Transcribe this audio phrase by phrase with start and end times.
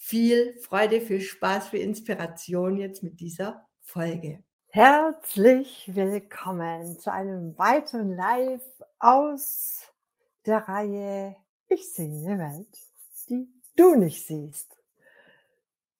[0.00, 4.42] viel Freude, viel Spaß, viel Inspiration jetzt mit dieser Folge.
[4.70, 8.64] Herzlich willkommen zu einem weiteren Live
[8.98, 9.82] aus
[10.46, 11.36] der Reihe
[11.68, 12.78] Ich sehe eine Welt,
[13.28, 13.46] die
[13.76, 14.74] du nicht siehst.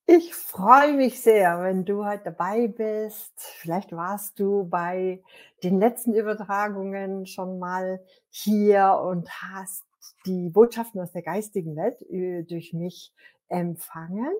[0.06, 3.34] Ich freue mich sehr, wenn du heute dabei bist.
[3.38, 5.22] Vielleicht warst du bei
[5.62, 9.84] den letzten Übertragungen schon mal hier und hast
[10.24, 13.12] die Botschaften aus der geistigen Welt äh, durch mich
[13.50, 14.32] empfangen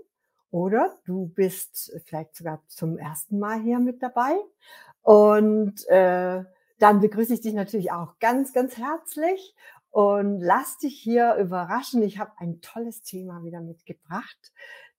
[0.51, 4.35] oder du bist vielleicht sogar zum ersten Mal hier mit dabei.
[5.03, 6.45] Und äh,
[6.79, 9.55] dann begrüße ich dich natürlich auch ganz, ganz herzlich
[9.91, 12.03] und lass dich hier überraschen.
[12.03, 14.53] Ich habe ein tolles Thema wieder mitgebracht.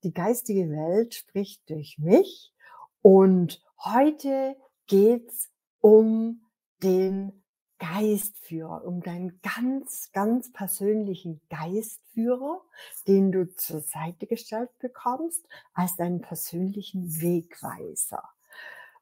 [0.03, 2.53] Die geistige Welt spricht durch mich.
[3.01, 4.55] Und heute
[4.87, 5.49] geht's
[5.79, 6.45] um
[6.83, 7.40] den
[7.81, 12.61] Geistführer, um deinen ganz, ganz persönlichen Geistführer,
[13.07, 15.43] den du zur Seite gestellt bekommst,
[15.73, 18.23] als deinen persönlichen Wegweiser.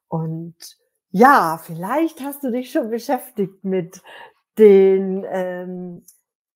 [0.08, 0.78] Und
[1.10, 4.02] ja, vielleicht hast du dich schon beschäftigt mit
[4.56, 6.02] den ähm,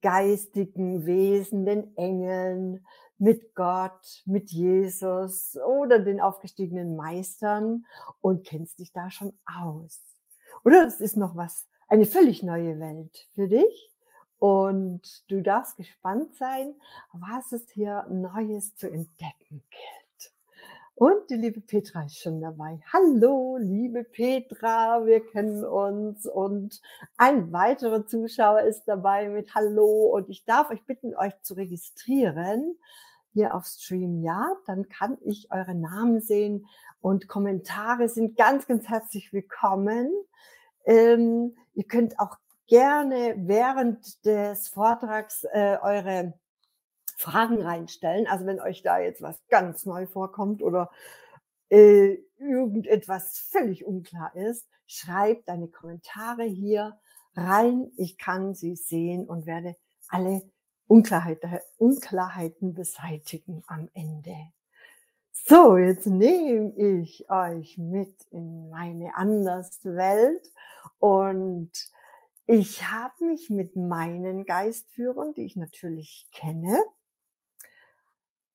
[0.01, 2.87] geistigen Wesen, den Engeln,
[3.19, 7.85] mit Gott, mit Jesus oder den aufgestiegenen Meistern
[8.23, 10.03] und kennst dich da schon aus.
[10.65, 13.91] Oder es ist noch was eine völlig neue Welt für dich.
[14.39, 16.75] Und du darfst gespannt sein,
[17.13, 20.33] was es hier Neues zu entdecken gilt.
[20.97, 22.81] Und die liebe Petra ist schon dabei.
[22.93, 26.27] Hallo, liebe Petra, wir kennen uns.
[26.27, 26.81] Und
[27.17, 30.15] ein weiterer Zuschauer ist dabei mit Hallo.
[30.15, 32.77] Und ich darf euch bitten, euch zu registrieren
[33.35, 34.23] hier auf Stream.
[34.23, 36.67] Ja, dann kann ich eure Namen sehen
[37.01, 40.11] und Kommentare sind ganz, ganz herzlich willkommen.
[40.87, 46.35] Ähm, ihr könnt auch gerne während des Vortrags äh, eure
[47.17, 48.27] Fragen reinstellen.
[48.27, 50.91] Also wenn euch da jetzt was ganz neu vorkommt oder
[51.71, 56.99] äh, irgendetwas völlig unklar ist, schreibt deine Kommentare hier
[57.37, 57.91] rein.
[57.97, 59.77] Ich kann sie sehen und werde
[60.09, 60.43] alle
[60.87, 64.37] Unklarheiten, Unklarheiten beseitigen am Ende.
[65.37, 70.51] So, jetzt nehme ich euch mit in meine Anderswelt
[71.01, 71.71] und
[72.47, 76.79] ich habe mich mit meinen Geistführern, die ich natürlich kenne,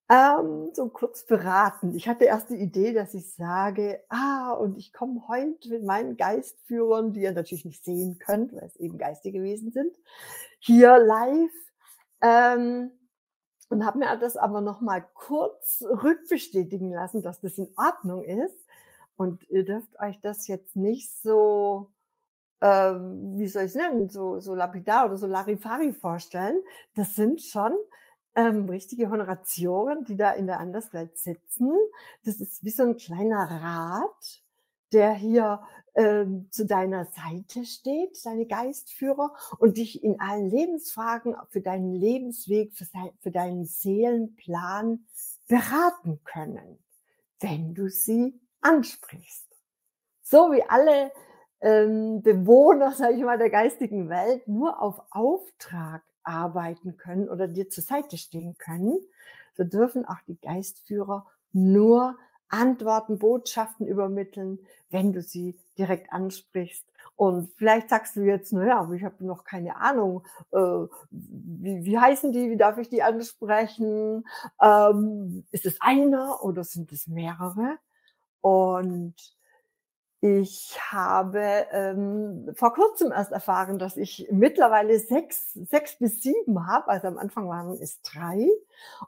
[0.09, 1.93] ähm, so kurz beraten.
[1.95, 6.17] Ich hatte erst die Idee, dass ich sage, ah, und ich komme heute mit meinen
[6.17, 9.95] Geistführern, die ihr natürlich nicht sehen könnt, weil es eben geistige Wesen sind,
[10.59, 11.51] hier live.
[12.21, 12.91] Ähm,
[13.69, 18.67] und habe mir das aber noch mal kurz rückbestätigen lassen, dass das in Ordnung ist.
[19.15, 21.91] Und ihr dürft euch das jetzt nicht so,
[22.61, 26.59] ähm, wie soll ich es nennen, so, so lapidar oder so Larifari vorstellen.
[26.95, 27.73] Das sind schon
[28.35, 31.71] ähm, richtige Honoratioren, die da in der Anderswelt sitzen.
[32.23, 34.43] Das ist wie so ein kleiner Rat,
[34.93, 35.61] der hier
[35.99, 42.71] ähm, zu deiner Seite steht, deine Geistführer, und dich in allen Lebensfragen für deinen Lebensweg,
[42.73, 42.85] für,
[43.19, 45.05] für deinen Seelenplan
[45.49, 46.79] beraten können,
[47.41, 49.45] wenn du sie ansprichst.
[50.21, 51.11] So wie alle
[51.59, 57.67] ähm, Bewohner, sage ich mal, der geistigen Welt nur auf Auftrag arbeiten können oder dir
[57.67, 58.97] zur Seite stehen können,
[59.57, 62.17] so dürfen auch die Geistführer nur
[62.49, 66.85] Antworten, Botschaften übermitteln, wenn du sie direkt ansprichst.
[67.15, 71.99] Und vielleicht sagst du jetzt, naja, aber ich habe noch keine Ahnung, äh, wie, wie
[71.99, 74.25] heißen die, wie darf ich die ansprechen?
[74.61, 77.77] Ähm, ist es einer oder sind es mehrere?
[78.41, 79.15] Und
[80.21, 86.87] ich habe ähm, vor kurzem erst erfahren, dass ich mittlerweile sechs, sechs bis sieben habe.
[86.89, 88.47] Also am Anfang waren es drei.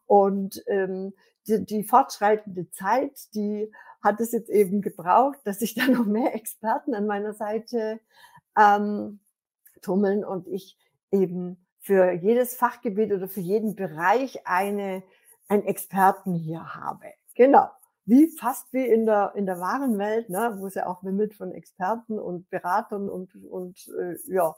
[0.06, 1.14] Und ähm,
[1.48, 3.72] die, die fortschreitende Zeit, die
[4.02, 8.00] hat es jetzt eben gebraucht, dass sich da noch mehr Experten an meiner Seite
[8.58, 9.20] ähm,
[9.82, 10.78] tummeln und ich
[11.12, 15.04] eben für jedes Fachgebiet oder für jeden Bereich eine,
[15.48, 17.08] einen Experten hier habe.
[17.36, 17.70] Genau.
[18.06, 21.34] Wie fast wie in der, in der wahren Welt, ne, wo es ja auch wimmelt
[21.34, 24.56] von Experten und Beratern und, und äh, ja.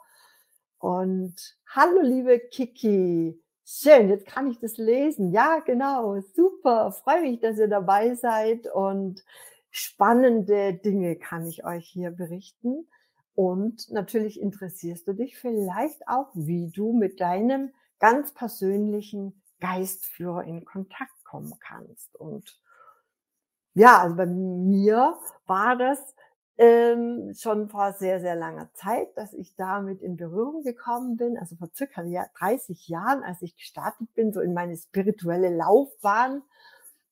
[0.79, 1.35] Und
[1.67, 5.31] hallo liebe Kiki, Schön, jetzt kann ich das lesen.
[5.31, 6.91] Ja, genau, super.
[6.91, 9.23] Freue mich, dass ihr dabei seid und
[9.71, 12.87] spannende Dinge kann ich euch hier berichten.
[13.35, 20.65] Und natürlich interessierst du dich vielleicht auch, wie du mit deinem ganz persönlichen Geistführer in
[20.65, 22.15] Kontakt kommen kannst.
[22.17, 22.59] Und
[23.75, 25.17] ja, also bei mir
[25.47, 26.15] war das
[26.57, 31.37] ähm, schon vor sehr, sehr langer Zeit, dass ich damit in Berührung gekommen bin.
[31.37, 36.43] Also vor circa 30 Jahren, als ich gestartet bin, so in meine spirituelle Laufbahn,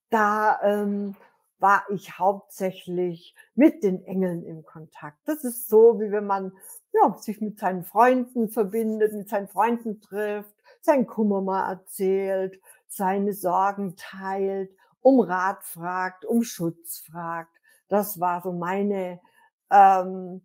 [0.09, 1.15] da ähm,
[1.59, 5.17] war ich hauptsächlich mit den Engeln im Kontakt.
[5.25, 6.51] Das ist so, wie wenn man
[6.91, 13.33] ja, sich mit seinen Freunden verbindet, mit seinen Freunden trifft, seinen Kummer mal erzählt, seine
[13.33, 14.71] Sorgen teilt,
[15.01, 17.55] um Rat fragt, um Schutz fragt.
[17.87, 19.19] Das war so meine
[19.71, 20.41] ähm,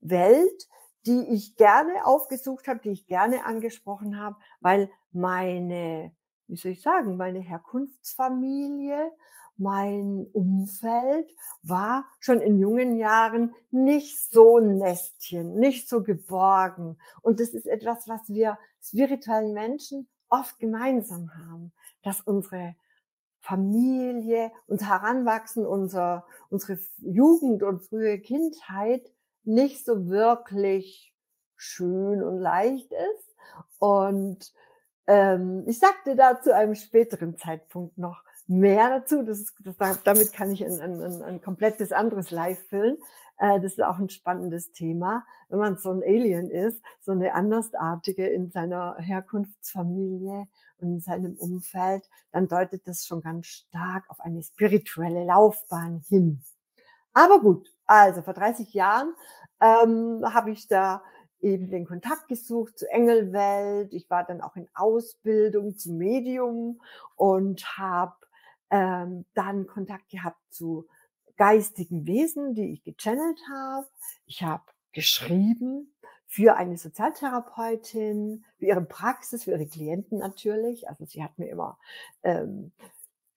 [0.00, 0.68] Welt,
[1.06, 6.12] die ich gerne aufgesucht habe, die ich gerne angesprochen habe, weil meine,
[6.46, 9.10] wie soll ich sagen, meine Herkunftsfamilie,
[9.56, 11.30] mein Umfeld
[11.62, 16.98] war schon in jungen Jahren nicht so Nestchen, nicht so geborgen.
[17.20, 21.72] Und das ist etwas, was wir spirituellen Menschen oft gemeinsam haben,
[22.02, 22.74] dass unsere
[23.42, 29.12] Familie, unser Heranwachsen, unser, unsere Jugend und frühe Kindheit
[29.44, 31.12] nicht so wirklich
[31.56, 33.36] schön und leicht ist.
[33.78, 34.52] Und
[35.08, 39.22] ähm, ich sagte da zu einem späteren Zeitpunkt noch mehr dazu.
[39.24, 42.96] Das ist, das, damit kann ich ein, ein, ein komplettes anderes Live füllen.
[43.38, 45.24] Äh, das ist auch ein spannendes Thema.
[45.48, 50.46] Wenn man so ein Alien ist, so eine Andersartige in seiner Herkunftsfamilie
[50.82, 56.42] in seinem Umfeld, dann deutet das schon ganz stark auf eine spirituelle Laufbahn hin.
[57.14, 59.14] Aber gut, also vor 30 Jahren
[59.60, 61.02] ähm, habe ich da
[61.40, 63.92] eben den Kontakt gesucht zur Engelwelt.
[63.92, 66.80] Ich war dann auch in Ausbildung zum Medium
[67.16, 68.14] und habe
[68.70, 70.86] ähm, dann Kontakt gehabt zu
[71.36, 73.86] geistigen Wesen, die ich gechannelt habe.
[74.26, 75.92] Ich habe geschrieben
[76.32, 80.88] für eine Sozialtherapeutin, für ihre Praxis, für ihre Klienten natürlich.
[80.88, 81.78] Also sie hat mir immer
[82.22, 82.72] ähm,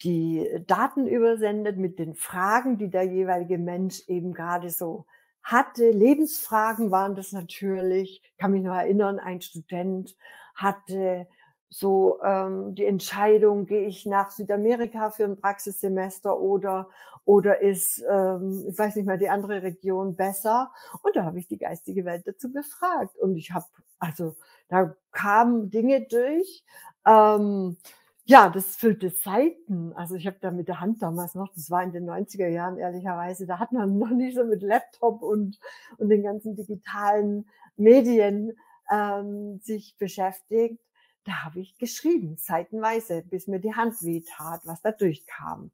[0.01, 5.05] die Daten übersendet mit den Fragen, die der jeweilige Mensch eben gerade so
[5.43, 5.91] hatte.
[5.91, 8.21] Lebensfragen waren das natürlich.
[8.23, 10.15] Ich kann mich noch erinnern, ein Student
[10.55, 11.27] hatte
[11.69, 16.89] so ähm, die Entscheidung, gehe ich nach Südamerika für ein Praxissemester oder
[17.25, 20.71] oder ist, ähm, ich weiß nicht mal, die andere Region besser?
[21.01, 23.17] Und da habe ich die geistige Welt dazu befragt.
[23.17, 23.65] Und ich habe,
[23.97, 24.35] also
[24.69, 26.63] da kamen Dinge durch.
[27.05, 27.77] Ähm,
[28.25, 29.93] ja, das füllte Seiten.
[29.93, 32.77] Also ich habe da mit der Hand damals noch, das war in den 90er Jahren
[32.77, 35.59] ehrlicherweise, da hat man noch nicht so mit Laptop und,
[35.97, 38.53] und den ganzen digitalen Medien
[38.91, 40.79] ähm, sich beschäftigt.
[41.25, 45.71] Da habe ich geschrieben, seitenweise, bis mir die Hand weh tat, was da durchkam.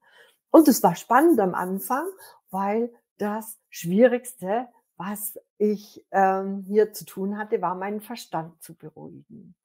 [0.50, 2.06] Und es war spannend am Anfang,
[2.50, 4.68] weil das Schwierigste,
[4.98, 9.56] was ich ähm, hier zu tun hatte, war meinen Verstand zu beruhigen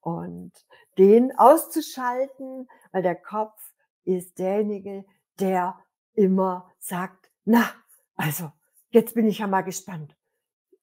[0.00, 0.52] und
[0.98, 3.72] den auszuschalten, weil der Kopf
[4.04, 5.04] ist derjenige,
[5.40, 5.78] der
[6.14, 7.70] immer sagt, na,
[8.16, 8.52] also
[8.90, 10.16] jetzt bin ich ja mal gespannt.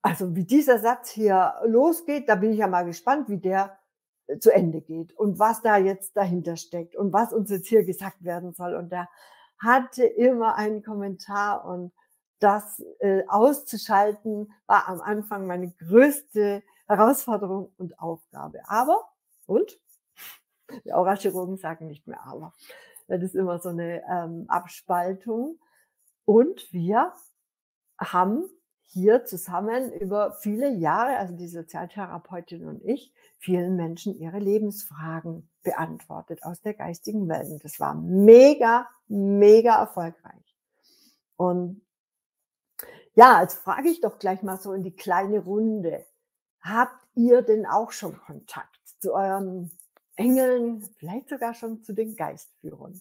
[0.02, 3.79] Also wie dieser Satz hier losgeht, da bin ich ja mal gespannt, wie der
[4.40, 8.24] zu Ende geht und was da jetzt dahinter steckt und was uns jetzt hier gesagt
[8.24, 8.76] werden soll.
[8.76, 9.10] Und der
[9.58, 11.92] hatte immer einen Kommentar und
[12.40, 18.62] das äh, auszuschalten war am Anfang meine größte Herausforderung und Aufgabe.
[18.68, 19.10] Aber,
[19.46, 19.80] und?
[20.86, 22.54] Die Aurachirurgen sagen nicht mehr aber.
[23.08, 25.60] Das ist immer so eine ähm, Abspaltung.
[26.26, 27.12] Und wir
[27.98, 28.46] haben
[28.92, 36.44] hier zusammen über viele Jahre, also die Sozialtherapeutin und ich, vielen Menschen ihre Lebensfragen beantwortet
[36.44, 37.50] aus der geistigen Welt.
[37.52, 40.58] Und das war mega, mega erfolgreich.
[41.36, 41.82] Und
[43.14, 46.06] ja, jetzt frage ich doch gleich mal so in die kleine Runde.
[46.62, 49.72] Habt ihr denn auch schon Kontakt zu euren
[50.16, 53.00] Engeln, vielleicht sogar schon zu den Geistführern?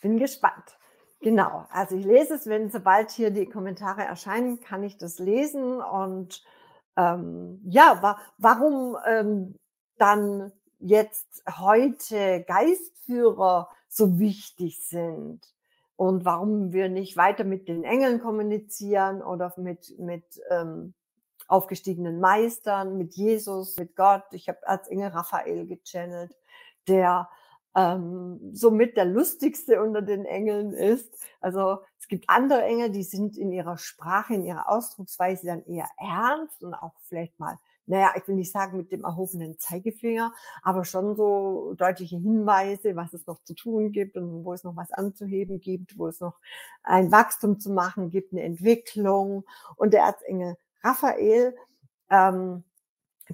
[0.00, 0.78] Bin gespannt.
[1.20, 5.80] Genau, also ich lese es, wenn sobald hier die Kommentare erscheinen, kann ich das lesen.
[5.80, 6.44] Und
[6.96, 9.56] ähm, ja, wa warum ähm,
[9.98, 15.40] dann jetzt heute Geistführer so wichtig sind
[15.96, 20.94] und warum wir nicht weiter mit den Engeln kommunizieren oder mit, mit ähm,
[21.48, 24.24] aufgestiegenen Meistern, mit Jesus, mit Gott.
[24.32, 26.36] Ich habe als Engel Raphael gechannelt,
[26.86, 27.28] der
[27.78, 31.14] ähm, somit der lustigste unter den Engeln ist.
[31.40, 35.88] Also es gibt andere Engel, die sind in ihrer Sprache, in ihrer Ausdrucksweise dann eher
[35.98, 37.56] ernst und auch vielleicht mal
[37.90, 43.14] naja, ich will nicht sagen mit dem erhobenen Zeigefinger, aber schon so deutliche Hinweise, was
[43.14, 46.38] es noch zu tun gibt und wo es noch was anzuheben gibt, wo es noch
[46.82, 49.44] ein Wachstum zu machen gibt, eine Entwicklung.
[49.76, 51.56] Und der Erzengel Raphael,
[52.10, 52.62] ähm,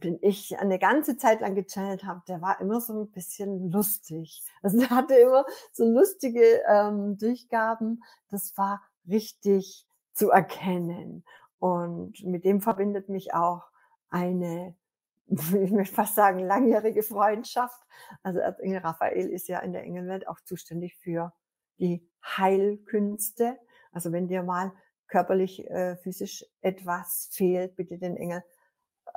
[0.00, 4.42] den ich eine ganze Zeit lang gechannelt habe, der war immer so ein bisschen lustig.
[4.62, 8.02] Also der hatte immer so lustige ähm, Durchgaben.
[8.30, 11.24] Das war richtig zu erkennen.
[11.58, 13.62] Und mit dem verbindet mich auch
[14.08, 14.74] eine,
[15.26, 17.80] ich möchte fast sagen, langjährige Freundschaft.
[18.22, 21.32] Also Erzengel Raphael ist ja in der Engelwelt auch zuständig für
[21.78, 23.58] die Heilkünste.
[23.92, 24.72] Also wenn dir mal
[25.08, 28.42] körperlich, äh, physisch etwas fehlt, bitte den Engel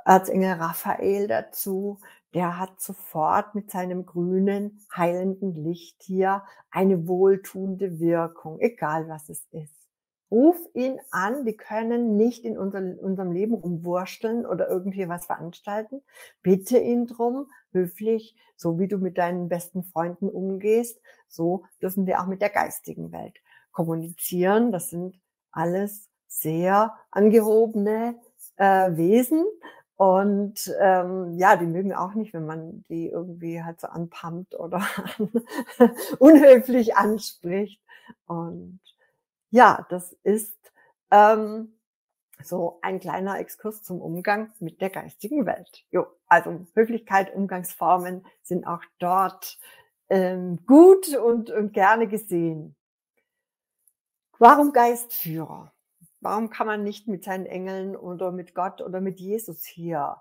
[0.08, 1.98] Erzengel Raphael dazu.
[2.32, 9.46] Der hat sofort mit seinem grünen, heilenden Licht hier eine wohltuende Wirkung, egal was es
[9.50, 9.74] ist.
[10.30, 16.02] Ruf ihn an, die können nicht in unser, unserem Leben umwursteln oder irgendwie was veranstalten.
[16.42, 22.20] Bitte ihn drum, höflich, so wie du mit deinen besten Freunden umgehst, so dürfen wir
[22.20, 23.38] auch mit der geistigen Welt
[23.72, 24.72] kommunizieren.
[24.72, 25.18] Das sind
[25.50, 28.18] alles sehr angehobene
[28.56, 29.46] äh, Wesen,
[29.98, 34.86] und ähm, ja, die mögen auch nicht, wenn man die irgendwie halt so anpumpt oder
[36.20, 37.82] unhöflich anspricht.
[38.26, 38.78] Und
[39.50, 40.54] ja, das ist
[41.10, 41.72] ähm,
[42.40, 45.84] so ein kleiner Exkurs zum Umgang mit der geistigen Welt.
[45.90, 49.58] Jo, also Höflichkeit, Umgangsformen sind auch dort
[50.10, 52.76] ähm, gut und, und gerne gesehen.
[54.38, 55.72] Warum Geistführer?
[56.20, 60.16] Warum kann man nicht mit seinen Engeln oder mit Gott oder mit Jesus hier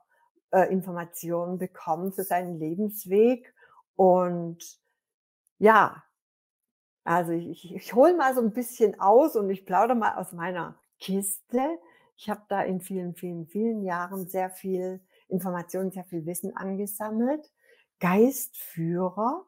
[0.52, 3.54] äh, Informationen bekommen für seinen Lebensweg?
[3.96, 4.80] Und
[5.58, 6.04] ja,
[7.04, 10.78] also ich, ich hole mal so ein bisschen aus und ich plaudere mal aus meiner
[11.00, 11.80] Kiste.
[12.16, 17.52] Ich habe da in vielen, vielen, vielen Jahren sehr viel Informationen, sehr viel Wissen angesammelt.
[18.00, 19.46] Geistführer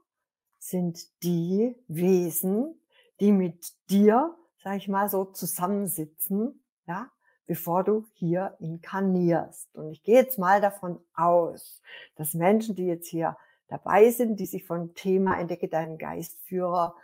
[0.58, 2.80] sind die Wesen,
[3.20, 7.10] die mit dir sag ich mal, so zusammensitzen, ja,
[7.46, 9.74] bevor du hier inkarnierst.
[9.76, 11.82] Und ich gehe jetzt mal davon aus,
[12.16, 13.38] dass Menschen, die jetzt hier
[13.68, 16.96] dabei sind, die sich vom Thema Entdecke deinen Geistführer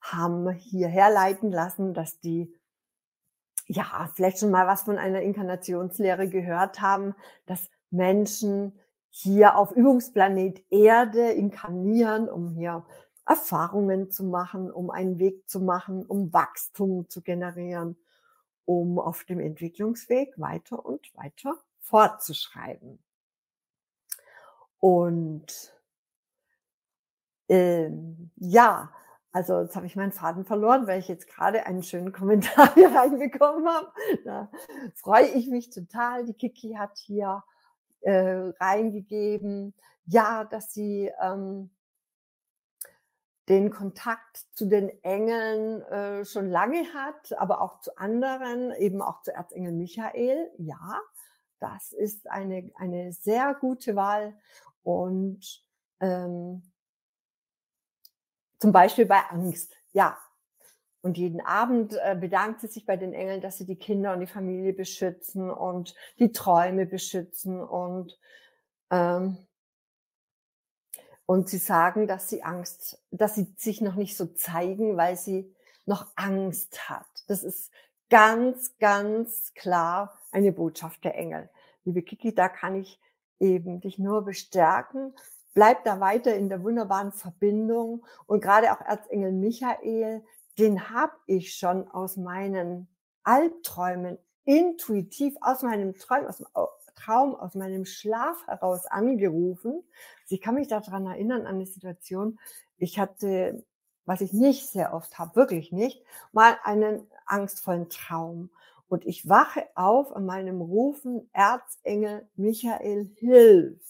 [0.00, 2.52] haben hierher leiten lassen, dass die
[3.66, 7.14] ja vielleicht schon mal was von einer Inkarnationslehre gehört haben,
[7.46, 8.78] dass Menschen
[9.10, 12.84] hier auf Übungsplanet Erde inkarnieren, um hier
[13.26, 17.96] Erfahrungen zu machen, um einen Weg zu machen, um Wachstum zu generieren,
[18.64, 22.98] um auf dem Entwicklungsweg weiter und weiter fortzuschreiben.
[24.80, 25.72] Und
[27.48, 28.90] ähm, ja,
[29.30, 32.94] also jetzt habe ich meinen Faden verloren, weil ich jetzt gerade einen schönen Kommentar hier
[32.94, 33.92] reinbekommen habe.
[34.24, 34.50] Da
[34.94, 36.24] freue ich mich total.
[36.24, 37.42] Die Kiki hat hier
[38.00, 39.74] äh, reingegeben,
[40.06, 41.70] ja, dass sie ähm,
[43.48, 49.22] den Kontakt zu den Engeln äh, schon lange hat, aber auch zu anderen, eben auch
[49.22, 50.50] zu Erzengel Michael.
[50.58, 51.00] Ja,
[51.58, 54.38] das ist eine, eine sehr gute Wahl.
[54.82, 55.64] Und
[56.00, 56.62] ähm,
[58.58, 60.16] zum Beispiel bei Angst, ja.
[61.04, 64.20] Und jeden Abend äh, bedankt sie sich bei den Engeln, dass sie die Kinder und
[64.20, 68.16] die Familie beschützen und die Träume beschützen und
[68.90, 69.36] ähm,
[71.32, 75.50] und sie sagen, dass sie Angst, dass sie sich noch nicht so zeigen, weil sie
[75.86, 77.06] noch Angst hat.
[77.26, 77.70] Das ist
[78.10, 81.48] ganz, ganz klar eine Botschaft der Engel.
[81.84, 83.00] Liebe Kiki, da kann ich
[83.40, 85.14] eben dich nur bestärken.
[85.54, 88.04] Bleib da weiter in der wunderbaren Verbindung.
[88.26, 90.22] Und gerade auch Erzengel Michael,
[90.58, 92.88] den habe ich schon aus meinen
[93.24, 96.44] Albträumen intuitiv, aus meinem Träumen, aus,
[96.94, 99.82] Traum aus meinem Schlaf heraus angerufen.
[100.22, 102.38] Also ich kann mich daran erinnern an eine Situation.
[102.78, 103.64] Ich hatte,
[104.04, 108.50] was ich nicht sehr oft habe, wirklich nicht, mal einen angstvollen Traum.
[108.88, 113.80] Und ich wache auf an meinem Rufen, Erzengel Michael, hilf!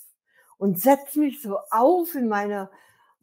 [0.58, 2.70] Und setze mich so auf in meiner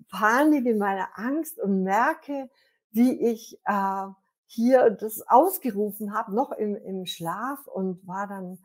[0.10, 2.50] Panik, in meiner Angst und merke,
[2.92, 4.08] wie ich äh,
[4.46, 8.60] hier das ausgerufen habe, noch im, im Schlaf und war dann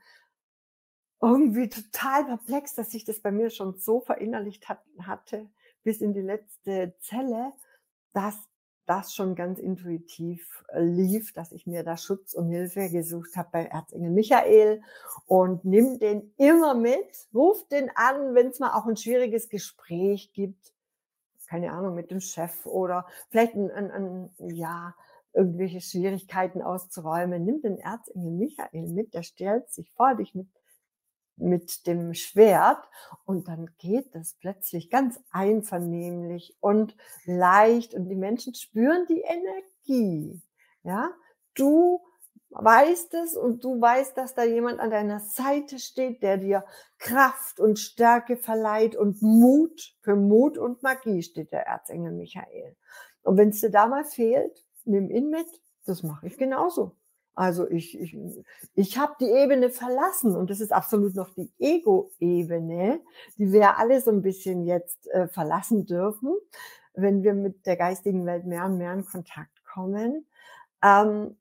[1.24, 5.48] irgendwie total perplex, dass ich das bei mir schon so verinnerlicht hat, hatte,
[5.82, 7.52] bis in die letzte Zelle,
[8.12, 8.36] dass
[8.86, 13.48] das schon ganz intuitiv äh, lief, dass ich mir da Schutz und Hilfe gesucht habe
[13.50, 14.82] bei Erzengel Michael
[15.26, 20.32] und nimm den immer mit, ruf den an, wenn es mal auch ein schwieriges Gespräch
[20.34, 20.74] gibt,
[21.46, 24.94] keine Ahnung, mit dem Chef oder vielleicht ein, ein, ein ja,
[25.32, 27.44] irgendwelche Schwierigkeiten auszuräumen.
[27.44, 30.46] Nimm den Erzengel Michael mit, der stellt sich vor dich mit
[31.36, 32.88] mit dem Schwert
[33.24, 40.40] und dann geht das plötzlich ganz einvernehmlich und leicht und die Menschen spüren die Energie.
[40.82, 41.10] Ja,
[41.54, 42.00] du
[42.50, 46.64] weißt es und du weißt, dass da jemand an deiner Seite steht, der dir
[46.98, 52.76] Kraft und Stärke verleiht und Mut, für Mut und Magie steht der Erzengel Michael.
[53.22, 55.46] Und wenn es dir da mal fehlt, nimm ihn mit.
[55.84, 56.96] Das mache ich genauso.
[57.34, 58.16] Also ich, ich,
[58.74, 63.00] ich habe die Ebene verlassen und das ist absolut noch die Ego-Ebene,
[63.38, 66.34] die wir alle so ein bisschen jetzt äh, verlassen dürfen,
[66.94, 70.26] wenn wir mit der geistigen Welt mehr und mehr in Kontakt kommen.
[70.82, 71.36] Ähm,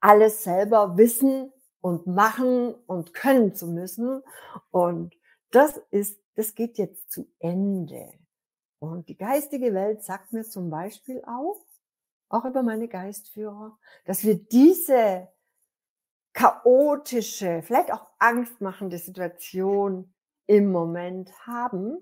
[0.00, 1.50] alles selber wissen
[1.80, 4.22] und machen und können zu müssen.
[4.70, 5.14] Und
[5.50, 8.12] das ist, das geht jetzt zu Ende.
[8.80, 11.64] Und die geistige Welt sagt mir zum Beispiel auch,
[12.34, 15.28] auch über meine Geistführer, dass wir diese
[16.32, 20.12] chaotische, vielleicht auch angstmachende Situation
[20.46, 21.98] im Moment haben,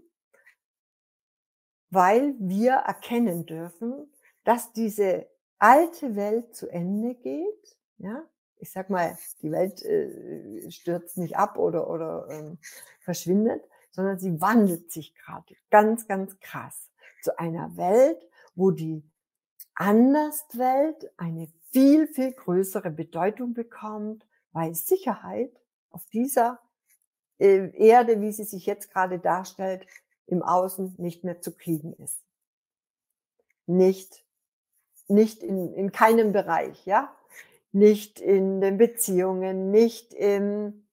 [1.91, 4.11] weil wir erkennen dürfen,
[4.45, 7.77] dass diese alte Welt zu Ende geht.
[7.99, 8.25] Ja,
[8.57, 12.59] ich sag mal, die Welt äh, stürzt nicht ab oder, oder ähm,
[13.01, 18.19] verschwindet, sondern sie wandelt sich gerade ganz, ganz krass zu einer Welt,
[18.55, 19.05] wo die
[19.83, 25.51] Anderswelt eine viel, viel größere Bedeutung bekommt, weil Sicherheit
[25.91, 26.61] auf dieser
[27.41, 29.85] äh, Erde, wie sie sich jetzt gerade darstellt,
[30.29, 32.23] im Außen nicht mehr zu kriegen ist.
[33.67, 34.25] Nicht,
[35.09, 37.13] nicht in, in keinem Bereich, ja?
[37.73, 40.87] Nicht in den Beziehungen, nicht im,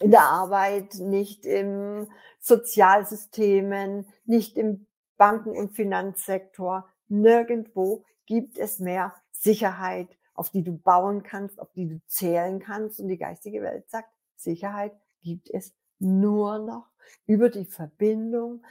[0.00, 2.08] in der Arbeit, nicht im
[2.40, 11.22] Sozialsystemen, nicht im Banken- und Finanzsektor, Nirgendwo gibt es mehr Sicherheit, auf die du bauen
[11.22, 13.00] kannst, auf die du zählen kannst.
[13.00, 14.92] Und die geistige Welt sagt, Sicherheit
[15.22, 16.86] gibt es nur noch
[17.26, 18.64] über die Verbindung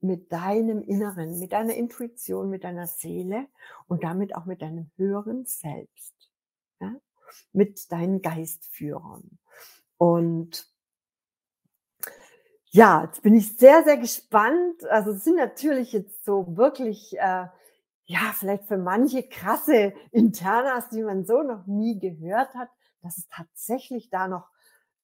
[0.00, 3.46] mit deinem Inneren, mit deiner Intuition, mit deiner Seele
[3.86, 6.14] und damit auch mit deinem höheren Selbst,
[6.80, 6.96] ja?
[7.52, 9.38] mit deinen Geistführern.
[9.96, 10.68] Und
[12.70, 14.84] ja, jetzt bin ich sehr, sehr gespannt.
[14.86, 17.46] Also es sind natürlich jetzt so wirklich, äh,
[18.12, 22.68] ja, vielleicht für manche krasse Internas, die man so noch nie gehört hat,
[23.00, 24.50] dass es tatsächlich da noch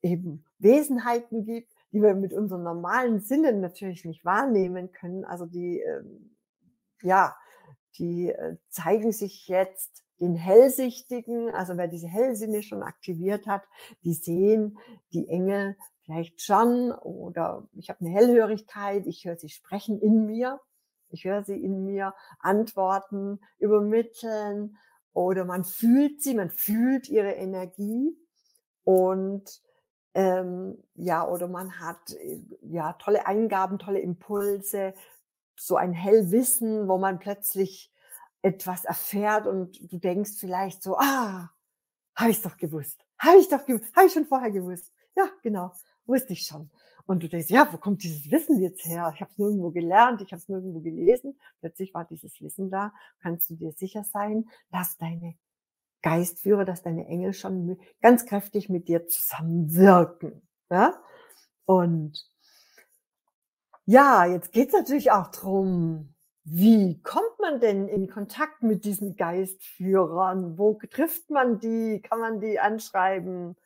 [0.02, 5.24] eben Wesenheiten gibt, die wir mit unseren normalen Sinnen natürlich nicht wahrnehmen können.
[5.24, 6.02] Also die, äh,
[7.00, 7.34] ja,
[7.96, 13.62] die äh, zeigen sich jetzt den Hellsichtigen, also wer diese Hellsinne schon aktiviert hat,
[14.04, 14.78] die sehen
[15.12, 20.60] die Engel vielleicht schon oder ich habe eine Hellhörigkeit, ich höre sie sprechen in mir,
[21.10, 24.76] ich höre sie in mir antworten, übermitteln
[25.12, 28.16] oder man fühlt sie, man fühlt ihre Energie
[28.84, 29.62] und
[30.14, 34.94] ähm, ja, oder man hat äh, ja tolle Eingaben, tolle Impulse,
[35.56, 37.92] so ein Hellwissen, wo man plötzlich
[38.42, 41.50] etwas erfährt und du denkst vielleicht so, ah,
[42.14, 44.92] habe ich doch gewusst, habe ich doch habe ich schon vorher gewusst.
[45.16, 45.72] Ja, genau
[46.08, 46.70] wusste ich schon.
[47.08, 49.10] Und du denkst, ja, wo kommt dieses Wissen jetzt her?
[49.14, 51.40] Ich habe es nirgendwo gelernt, ich habe es nirgendwo gelesen.
[51.60, 52.92] Plötzlich war dieses Wissen da.
[53.22, 55.34] Kannst du dir sicher sein, dass deine
[56.02, 60.46] Geistführer, dass deine Engel schon ganz kräftig mit dir zusammenwirken.
[60.70, 61.02] Ja?
[61.64, 62.28] Und
[63.86, 70.58] ja, jetzt geht's natürlich auch drum, wie kommt man denn in Kontakt mit diesen Geistführern?
[70.58, 72.02] Wo trifft man die?
[72.02, 73.56] Kann man die anschreiben?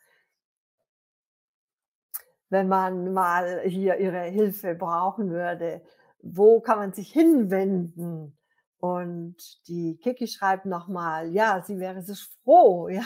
[2.53, 5.81] Wenn man mal hier ihre Hilfe brauchen würde.
[6.21, 8.37] Wo kann man sich hinwenden?
[8.77, 9.37] Und
[9.69, 12.13] die Kiki schreibt nochmal, ja, sie wäre so
[12.43, 13.05] froh, ja.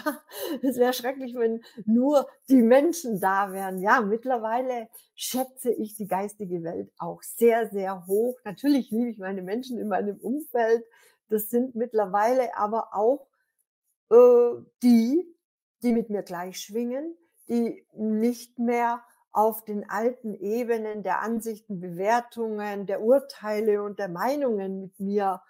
[0.63, 3.79] Es wäre schrecklich, wenn nur die Menschen da wären.
[3.79, 8.39] Ja, mittlerweile schätze ich die geistige Welt auch sehr, sehr hoch.
[8.43, 10.83] Natürlich liebe ich meine Menschen in meinem Umfeld.
[11.29, 13.27] Das sind mittlerweile aber auch
[14.09, 15.23] äh, die,
[15.83, 17.15] die mit mir gleich schwingen,
[17.49, 19.03] die nicht mehr
[19.37, 25.43] auf den alten Ebenen der Ansichten, Bewertungen, der Urteile und der Meinungen mit mir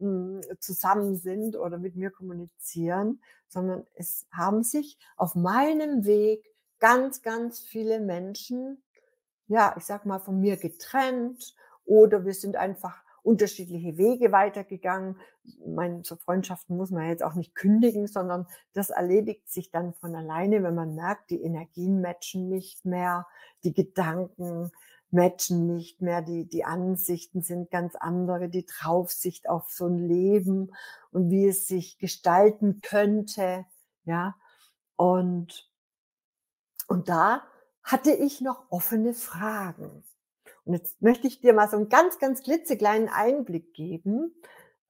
[0.00, 7.22] hm, zusammen sind oder mit mir kommunizieren, sondern es haben sich auf meinem Weg ganz,
[7.22, 8.82] ganz viele Menschen,
[9.46, 15.16] ja, ich sag mal, von mir getrennt oder wir sind einfach unterschiedliche Wege weitergegangen.
[15.66, 20.14] Meine, so Freundschaften muss man jetzt auch nicht kündigen, sondern das erledigt sich dann von
[20.14, 23.26] alleine, wenn man merkt, die Energien matchen nicht mehr,
[23.64, 24.70] die Gedanken
[25.10, 30.72] matchen nicht mehr, die, die Ansichten sind ganz andere, die Draufsicht auf so ein Leben
[31.10, 33.66] und wie es sich gestalten könnte,
[34.04, 34.36] ja.
[34.96, 35.70] Und,
[36.88, 37.42] und da
[37.82, 40.02] hatte ich noch offene Fragen.
[40.68, 44.34] Und jetzt möchte ich dir mal so einen ganz, ganz klitzekleinen Einblick geben,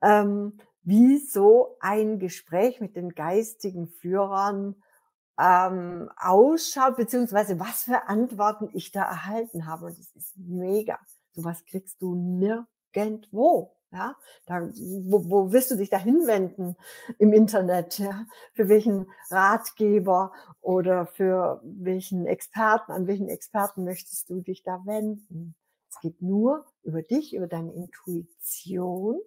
[0.03, 4.83] ähm, wie so ein Gespräch mit den geistigen Führern
[5.39, 9.87] ähm, ausschaut, beziehungsweise was für Antworten ich da erhalten habe.
[9.87, 10.99] Und das ist mega.
[11.31, 13.77] Sowas kriegst du nirgendwo.
[13.93, 14.69] Ja, da,
[15.05, 16.77] wo, wo willst du dich da hinwenden
[17.19, 18.01] im Internet?
[18.01, 18.27] Ja?
[18.53, 25.55] Für welchen Ratgeber oder für welchen Experten, an welchen Experten möchtest du dich da wenden?
[26.01, 29.21] Geht nur über dich, über deine Intuition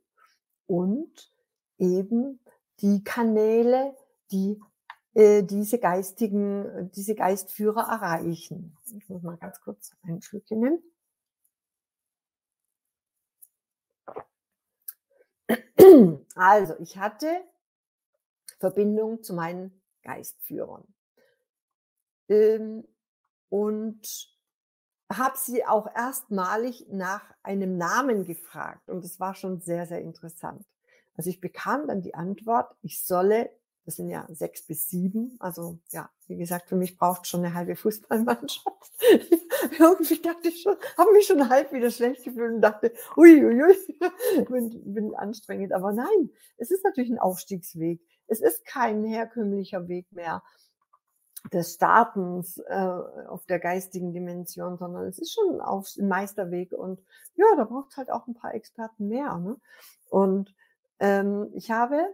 [0.67, 1.31] und
[1.77, 2.39] eben
[2.79, 3.95] die Kanäle,
[4.31, 4.61] die
[5.13, 8.77] äh, diese geistigen, diese Geistführer erreichen.
[8.95, 10.83] Ich muss mal ganz kurz ein Schlückchen nehmen.
[16.35, 17.27] Also, ich hatte
[18.59, 20.87] Verbindung zu meinen Geistführern.
[22.29, 22.87] Ähm,
[23.49, 24.30] und
[25.17, 28.89] habe sie auch erstmalig nach einem Namen gefragt.
[28.89, 30.65] Und es war schon sehr, sehr interessant.
[31.15, 33.49] Also ich bekam dann die Antwort, ich solle
[33.85, 35.35] das sind ja sechs bis sieben.
[35.39, 38.91] Also ja, wie gesagt, für mich braucht schon eine halbe Fußballmannschaft.
[39.79, 43.75] Irgendwie dachte ich schon, habe mich schon halb wieder schlecht gefühlt und dachte, uiuiui,
[44.49, 45.73] bin, bin anstrengend.
[45.73, 48.01] Aber nein, es ist natürlich ein Aufstiegsweg.
[48.27, 50.43] Es ist kein herkömmlicher Weg mehr
[51.51, 52.75] des Startens äh,
[53.27, 56.71] auf der geistigen Dimension, sondern es ist schon ein Meisterweg.
[56.71, 57.01] Und
[57.35, 59.37] ja, da braucht es halt auch ein paar Experten mehr.
[59.37, 59.57] Ne?
[60.09, 60.53] Und
[60.99, 62.05] ähm, ich habe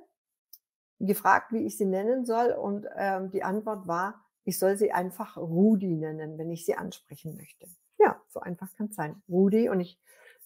[0.99, 5.37] gefragt, wie ich sie nennen soll und ähm, die Antwort war, ich soll sie einfach
[5.37, 7.67] Rudi nennen, wenn ich sie ansprechen möchte.
[7.99, 9.21] Ja, so einfach kann es sein.
[9.27, 9.99] Rudi und ich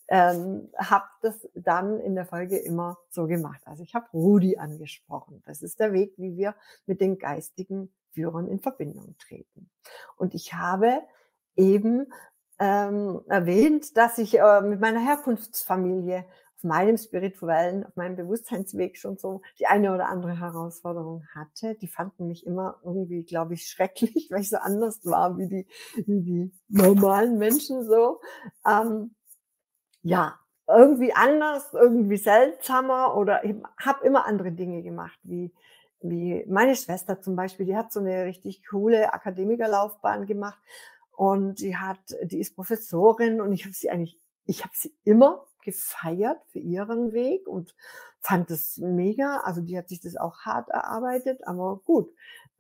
[0.07, 3.61] ähm, habe das dann in der Folge immer so gemacht.
[3.65, 5.41] Also ich habe Rudi angesprochen.
[5.45, 9.69] Das ist der Weg, wie wir mit den geistigen Führern in Verbindung treten.
[10.17, 11.02] Und ich habe
[11.56, 12.12] eben
[12.60, 16.26] ähm, erwähnt, dass ich äh, mit meiner Herkunftsfamilie
[16.62, 21.76] auf meinem spirituellen, auf meinem Bewusstseinsweg schon so die eine oder andere Herausforderung hatte.
[21.76, 25.67] Die fanden mich immer irgendwie, glaube ich, schrecklich, weil ich so anders war wie die,
[26.06, 28.21] wie die normalen Menschen so.
[28.67, 29.15] Ähm,
[30.04, 33.41] ja, irgendwie anders, irgendwie seltsamer oder
[33.78, 35.52] habe immer andere Dinge gemacht, wie
[36.01, 40.59] wie meine Schwester zum Beispiel, die hat so eine richtig coole Akademikerlaufbahn gemacht
[41.11, 45.45] und die hat, die ist Professorin und ich habe sie eigentlich, ich habe sie immer
[45.63, 47.75] gefeiert für ihren Weg und
[48.19, 49.41] fand es mega.
[49.43, 52.11] Also die hat sich das auch hart erarbeitet, aber gut.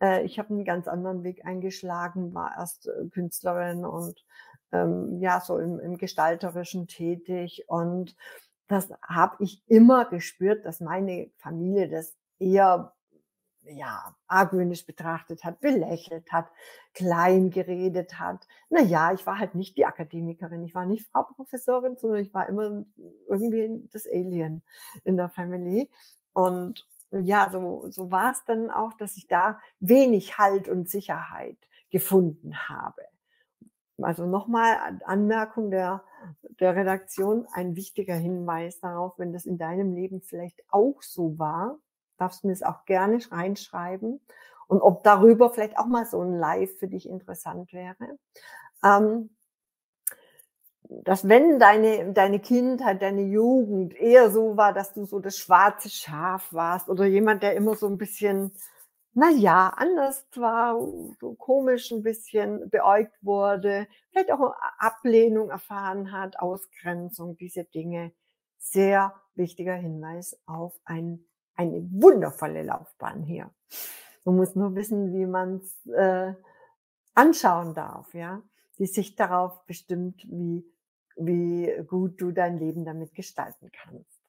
[0.01, 4.23] Äh, ich habe einen ganz anderen Weg eingeschlagen, war erst äh, Künstlerin und
[4.71, 7.65] ähm, ja, so im, im Gestalterischen tätig.
[7.67, 8.15] Und
[8.67, 12.93] das habe ich immer gespürt, dass meine Familie das eher
[13.63, 16.51] ja, argwöhnisch betrachtet hat, belächelt hat,
[16.93, 18.47] klein geredet hat.
[18.69, 22.33] Na ja, ich war halt nicht die Akademikerin, ich war nicht Frau Professorin, sondern ich
[22.33, 22.83] war immer
[23.27, 24.63] irgendwie das Alien
[25.03, 25.89] in der Family.
[26.33, 31.57] Und ja, so, so war es dann auch, dass ich da wenig Halt und Sicherheit
[31.89, 33.03] gefunden habe.
[34.01, 36.03] Also nochmal Anmerkung der,
[36.59, 41.77] der Redaktion, ein wichtiger Hinweis darauf, wenn das in deinem Leben vielleicht auch so war,
[42.21, 44.21] darfst du mir es auch gerne reinschreiben
[44.67, 48.17] und ob darüber vielleicht auch mal so ein Live für dich interessant wäre.
[48.83, 49.31] Ähm,
[51.03, 55.89] dass wenn deine, deine Kindheit, deine Jugend eher so war, dass du so das schwarze
[55.89, 58.51] Schaf warst oder jemand, der immer so ein bisschen,
[59.13, 60.79] na ja, anders war,
[61.19, 68.11] so komisch ein bisschen beäugt wurde, vielleicht auch Ablehnung erfahren hat, Ausgrenzung, diese Dinge.
[68.57, 71.25] Sehr wichtiger Hinweis auf ein
[71.61, 73.51] eine wundervolle Laufbahn hier.
[74.25, 76.33] Man muss nur wissen, wie man es äh,
[77.13, 78.41] anschauen darf, ja.
[78.79, 80.65] Die Sicht darauf bestimmt, wie,
[81.15, 84.21] wie gut du dein Leben damit gestalten kannst.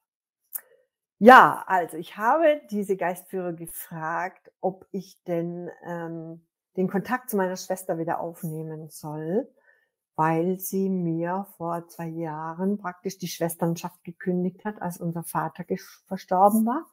[1.18, 6.44] Ja, also ich habe diese Geistführer gefragt, ob ich denn ähm,
[6.76, 9.48] den Kontakt zu meiner Schwester wieder aufnehmen soll,
[10.16, 15.64] weil sie mir vor zwei Jahren praktisch die Schwesternschaft gekündigt hat, als unser Vater
[16.08, 16.91] verstorben war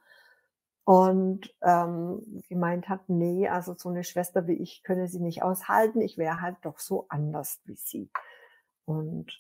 [0.90, 6.02] und ähm, gemeint hat, nee, also so eine Schwester wie ich könne sie nicht aushalten,
[6.02, 8.10] ich wäre halt doch so anders wie sie.
[8.86, 9.40] Und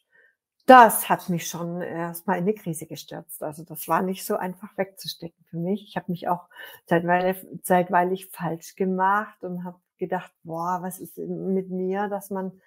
[0.67, 3.41] das hat mich schon erstmal in eine Krise gestürzt.
[3.41, 5.85] Also das war nicht so einfach wegzustecken für mich.
[5.88, 6.49] Ich habe mich auch
[6.85, 12.62] zeitweilig, zeitweilig falsch gemacht und habe gedacht, boah, was ist mit mir, dass man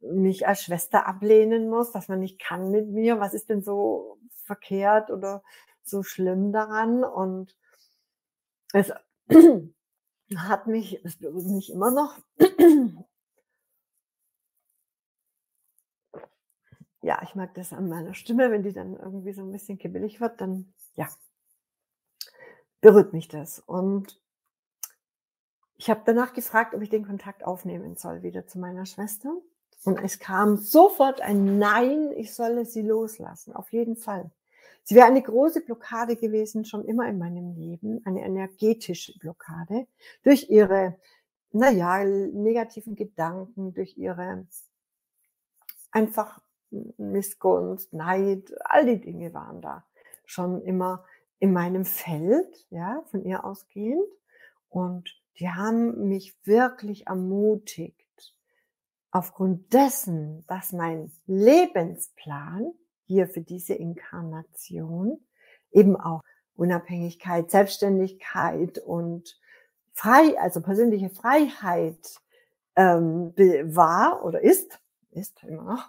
[0.00, 3.20] mich als Schwester ablehnen muss, dass man nicht kann mit mir.
[3.20, 5.44] Was ist denn so verkehrt oder
[5.84, 7.04] so schlimm daran?
[7.04, 7.54] Und
[8.72, 8.92] es
[10.36, 12.18] hat mich, es berührt mich immer noch.
[17.02, 20.20] ja, ich mag das an meiner Stimme, wenn die dann irgendwie so ein bisschen kibbelig
[20.20, 21.08] wird, dann, ja,
[22.80, 23.60] berührt mich das.
[23.60, 24.20] Und
[25.76, 29.36] ich habe danach gefragt, ob ich den Kontakt aufnehmen soll wieder zu meiner Schwester.
[29.84, 34.30] Und es kam sofort ein Nein, ich solle sie loslassen, auf jeden Fall.
[34.88, 39.86] Sie wäre eine große Blockade gewesen, schon immer in meinem Leben, eine energetische Blockade,
[40.22, 40.98] durch ihre,
[41.52, 44.46] naja, negativen Gedanken, durch ihre
[45.90, 49.84] einfach Missgunst, Neid, all die Dinge waren da
[50.24, 51.04] schon immer
[51.38, 54.08] in meinem Feld, ja, von ihr ausgehend.
[54.70, 58.34] Und die haben mich wirklich ermutigt,
[59.10, 62.72] aufgrund dessen, dass mein Lebensplan
[63.08, 65.18] hier für diese Inkarnation
[65.72, 66.22] eben auch
[66.54, 69.40] Unabhängigkeit, Selbstständigkeit und
[69.92, 72.20] frei, also persönliche Freiheit
[72.76, 73.32] ähm,
[73.74, 74.78] war oder ist,
[75.10, 75.88] ist immer noch,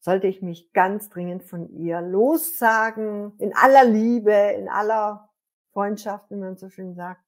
[0.00, 5.28] sollte ich mich ganz dringend von ihr lossagen, in aller Liebe, in aller
[5.72, 7.22] Freundschaft, wie man so schön sagt,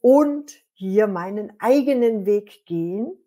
[0.00, 3.18] und hier meinen eigenen Weg gehen.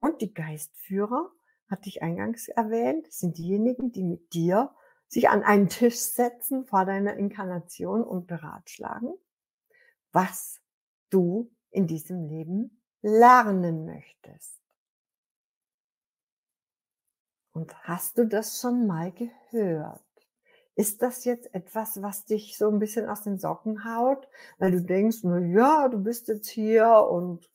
[0.00, 1.32] Und die Geistführer,
[1.68, 4.74] hatte ich eingangs erwähnt, sind diejenigen, die mit dir
[5.06, 9.14] sich an einen Tisch setzen vor deiner Inkarnation und beratschlagen,
[10.12, 10.60] was
[11.10, 14.58] du in diesem Leben lernen möchtest.
[17.52, 20.02] Und hast du das schon mal gehört?
[20.74, 24.28] Ist das jetzt etwas, was dich so ein bisschen aus den Socken haut,
[24.58, 27.50] weil du denkst, na ja, du bist jetzt hier und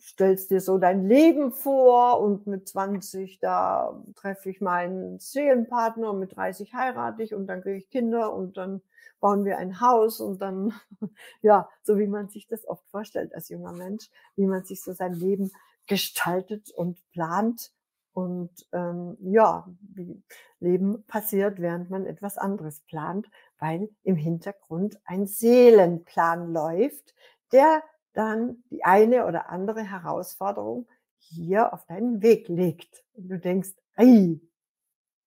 [0.00, 6.20] stellst dir so dein Leben vor und mit 20 da treffe ich meinen Seelenpartner und
[6.20, 8.80] mit 30 heirate ich und dann kriege ich Kinder und dann
[9.20, 10.72] bauen wir ein Haus und dann,
[11.42, 14.92] ja, so wie man sich das oft vorstellt als junger Mensch, wie man sich so
[14.92, 15.52] sein Leben
[15.86, 17.72] gestaltet und plant
[18.12, 20.22] und ähm, ja, wie
[20.58, 27.14] Leben passiert, während man etwas anderes plant, weil im Hintergrund ein Seelenplan läuft,
[27.52, 33.04] der dann die eine oder andere Herausforderung hier auf deinen Weg legt.
[33.14, 34.40] Und du denkst, hey,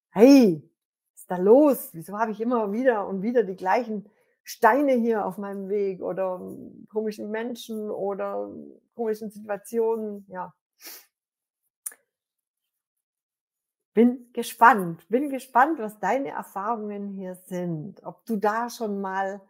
[0.09, 0.69] hey,
[1.11, 1.89] was ist da los?
[1.93, 4.09] Wieso habe ich immer wieder und wieder die gleichen
[4.43, 6.41] Steine hier auf meinem Weg oder
[6.89, 8.51] komischen Menschen oder
[8.95, 10.25] komischen Situationen?
[10.29, 10.53] Ja,
[13.93, 18.03] bin gespannt, bin gespannt, was deine Erfahrungen hier sind.
[18.03, 19.41] Ob du da schon mal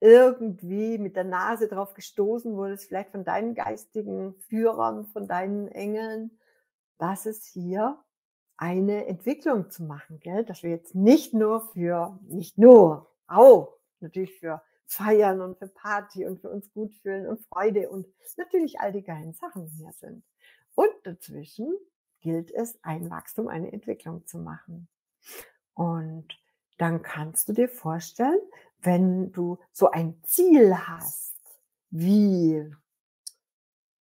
[0.00, 6.38] irgendwie mit der Nase drauf gestoßen wurdest, vielleicht von deinen geistigen Führern, von deinen Engeln,
[6.98, 7.98] dass es hier
[8.56, 10.44] eine Entwicklung zu machen, gell?
[10.44, 16.26] Dass wir jetzt nicht nur für, nicht nur, auch natürlich für Feiern und für Party
[16.26, 18.06] und für uns gut fühlen und Freude und
[18.36, 20.24] natürlich all die geilen Sachen hier sind.
[20.74, 21.72] Und dazwischen
[22.20, 24.88] gilt es, ein Wachstum, eine Entwicklung zu machen.
[25.74, 26.38] Und
[26.78, 28.40] dann kannst du dir vorstellen,
[28.80, 31.34] wenn du so ein Ziel hast,
[31.90, 32.72] wie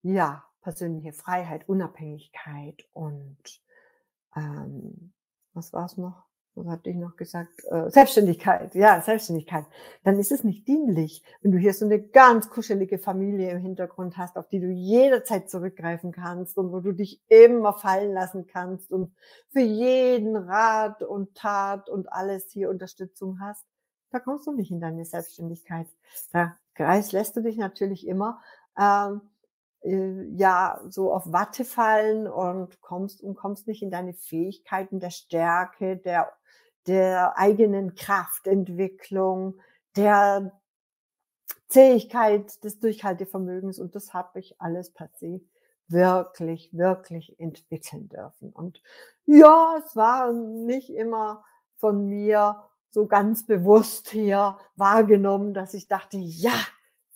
[0.04, 3.38] ja, persönliche Freiheit, Unabhängigkeit und
[4.36, 5.14] ähm,
[5.54, 6.27] was war es noch?
[6.58, 7.64] Was hatte ich noch gesagt?
[7.70, 9.66] Äh, Selbstständigkeit, ja, Selbstständigkeit.
[10.04, 14.18] Dann ist es nicht dienlich, wenn du hier so eine ganz kuschelige Familie im Hintergrund
[14.18, 18.92] hast, auf die du jederzeit zurückgreifen kannst und wo du dich immer fallen lassen kannst
[18.92, 19.14] und
[19.50, 23.66] für jeden Rat und Tat und alles hier Unterstützung hast.
[24.12, 25.88] Da kommst du nicht in deine Selbstständigkeit.
[26.32, 26.58] Da
[27.12, 28.42] lässt du dich natürlich immer
[28.80, 29.22] ähm,
[29.82, 35.12] äh, ja so auf Watte fallen und kommst und kommst nicht in deine Fähigkeiten der
[35.12, 36.32] Stärke, der
[36.88, 39.60] der eigenen Kraftentwicklung,
[39.96, 40.58] der
[41.68, 45.42] Zähigkeit des Durchhaltevermögens und das habe ich alles per se
[45.90, 48.52] wirklich, wirklich entwickeln dürfen.
[48.52, 48.82] Und
[49.26, 51.44] ja, es war nicht immer
[51.76, 56.56] von mir so ganz bewusst hier wahrgenommen, dass ich dachte, ja,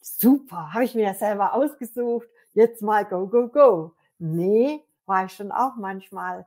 [0.02, 3.96] super, habe ich mir ja selber ausgesucht, jetzt mal go, go, go.
[4.20, 6.46] Nee, war ich schon auch manchmal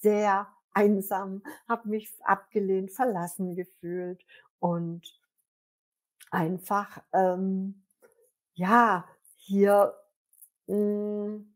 [0.00, 4.24] sehr einsam, habe mich abgelehnt, verlassen gefühlt
[4.58, 5.02] und
[6.30, 7.82] einfach, ähm,
[8.54, 9.04] ja,
[9.36, 9.94] hier
[10.66, 11.54] mh, hm,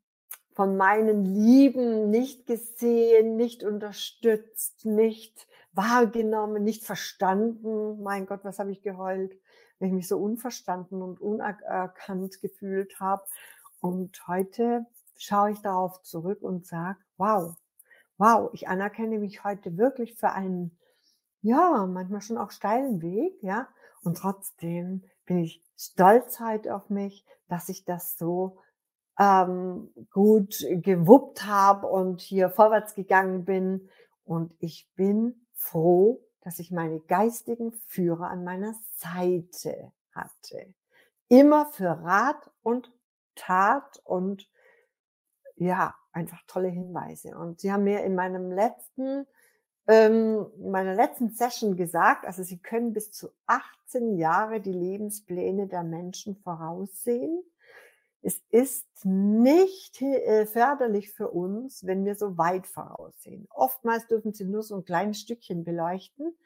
[0.59, 8.03] von meinen Lieben nicht gesehen, nicht unterstützt, nicht wahrgenommen, nicht verstanden.
[8.03, 9.39] Mein Gott, was habe ich geheult,
[9.79, 13.23] wenn ich mich so unverstanden und unerkannt gefühlt habe.
[13.81, 14.87] Und heute
[15.17, 17.55] schaue ich darauf zurück und sage, wow,
[18.19, 20.77] wow, ich anerkenne mich heute wirklich für einen,
[21.43, 23.69] ja, manchmal schon auch steilen Weg, ja.
[24.03, 28.59] Und trotzdem bin ich stolz heute auf mich, dass ich das so
[29.19, 33.89] ähm, gut gewuppt habe und hier vorwärts gegangen bin
[34.25, 40.75] Und ich bin froh, dass ich meine geistigen Führer an meiner Seite hatte.
[41.29, 42.93] Immer für Rat und
[43.39, 44.49] Tat und
[45.57, 47.37] ja, einfach tolle Hinweise.
[47.37, 49.27] Und sie haben mir in meinem letzten,
[49.87, 55.67] ähm, in meiner letzten Session gesagt, also sie können bis zu 18 Jahre die Lebenspläne
[55.67, 57.43] der Menschen voraussehen.
[58.21, 63.47] Es ist nicht äh, förderlich für uns, wenn wir so weit voraussehen.
[63.51, 66.37] Oftmals dürfen sie nur so ein kleines Stückchen beleuchten,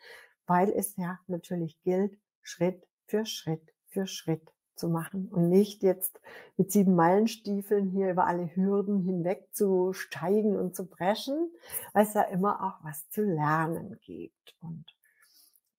[0.46, 6.20] weil es ja natürlich gilt, Schritt für Schritt für Schritt zu machen und nicht jetzt
[6.56, 11.50] mit sieben Meilenstiefeln hier über alle Hürden hinweg zu steigen und zu brechen,
[11.92, 14.54] weil es ja immer auch was zu lernen gibt.
[14.60, 14.84] Und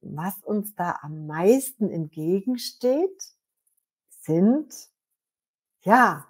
[0.01, 3.23] was uns da am meisten entgegensteht,
[4.21, 4.73] sind
[5.81, 6.25] ja,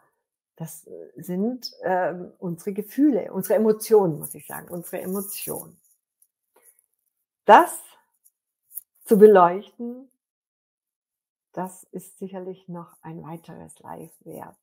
[0.55, 5.77] das sind äh, unsere Gefühle, unsere Emotionen, muss ich sagen, unsere Emotionen.
[7.45, 7.79] Das
[9.03, 10.09] zu beleuchten,
[11.53, 14.57] das ist sicherlich noch ein weiteres Live wert.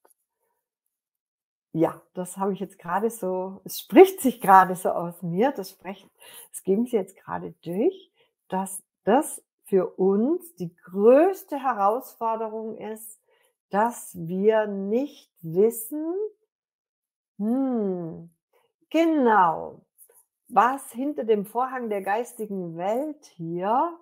[1.72, 5.70] Ja, das habe ich jetzt gerade so, es spricht sich gerade so aus mir, das
[5.70, 6.08] spricht,
[6.52, 8.12] es geben Sie jetzt gerade durch,
[8.48, 13.20] dass das für uns die größte Herausforderung ist,
[13.70, 16.12] dass wir nicht wissen,
[17.38, 18.30] hm,
[18.90, 19.80] genau,
[20.48, 23.96] was hinter dem Vorhang der geistigen Welt hier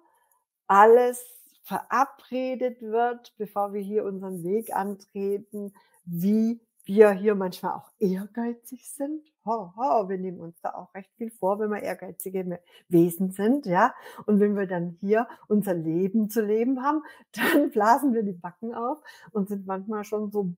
[0.67, 1.38] alles
[1.69, 5.75] verabredet wird, bevor wir hier unseren Weg antreten,
[6.07, 9.23] wie wir hier manchmal auch ehrgeizig sind.
[9.45, 13.67] Ho, ho, wir nehmen uns da auch recht viel vor, wenn wir ehrgeizige Wesen sind,
[13.67, 13.95] ja.
[14.25, 17.03] Und wenn wir dann hier unser Leben zu leben haben,
[17.33, 18.99] dann blasen wir die Backen auf
[19.33, 20.55] und sind manchmal schon so,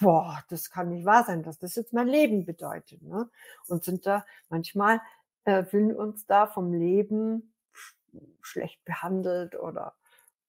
[0.00, 3.28] boah, das kann nicht wahr sein, dass das jetzt mein Leben bedeutet, ne?
[3.66, 5.00] Und sind da manchmal
[5.44, 7.52] äh, fühlen uns da vom Leben
[8.40, 9.94] schlecht behandelt oder